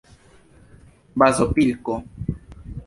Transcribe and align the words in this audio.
bazopilko 1.19 1.95